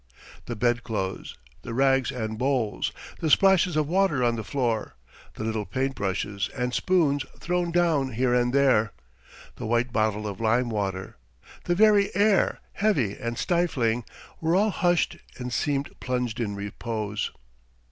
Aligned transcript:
The 0.47 0.55
bedclothes, 0.55 1.37
the 1.61 1.75
rags 1.75 2.09
and 2.09 2.39
bowls, 2.39 2.91
the 3.19 3.29
splashes 3.29 3.75
of 3.75 3.87
water 3.87 4.23
on 4.23 4.35
the 4.35 4.43
floor, 4.43 4.95
the 5.35 5.43
little 5.43 5.67
paint 5.67 5.93
brushes 5.93 6.49
and 6.57 6.73
spoons 6.73 7.23
thrown 7.39 7.69
down 7.69 8.13
here 8.13 8.33
and 8.33 8.51
there, 8.51 8.93
the 9.57 9.67
white 9.67 9.93
bottle 9.93 10.25
of 10.27 10.39
lime 10.41 10.69
water, 10.71 11.17
the 11.65 11.75
very 11.75 12.09
air, 12.15 12.61
heavy 12.73 13.15
and 13.15 13.37
stifling 13.37 14.03
were 14.39 14.55
all 14.55 14.71
hushed 14.71 15.17
and 15.37 15.53
seemed 15.53 15.91
plunged 15.99 16.39
in 16.39 16.55
repose. 16.55 17.29